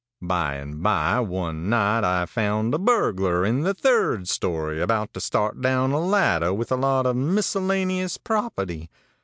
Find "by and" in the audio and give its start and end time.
0.23-0.81